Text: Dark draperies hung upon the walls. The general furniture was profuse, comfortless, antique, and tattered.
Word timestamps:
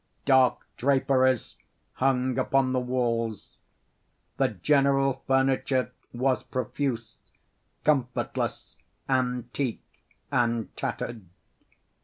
Dark 0.25 0.65
draperies 0.77 1.57
hung 1.93 2.35
upon 2.39 2.73
the 2.73 2.79
walls. 2.79 3.57
The 4.37 4.47
general 4.47 5.21
furniture 5.27 5.91
was 6.11 6.41
profuse, 6.41 7.17
comfortless, 7.83 8.77
antique, 9.07 9.85
and 10.31 10.75
tattered. 10.75 11.27